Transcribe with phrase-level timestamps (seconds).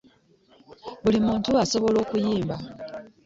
[1.03, 2.55] Buli muntu asoboola okuyimba.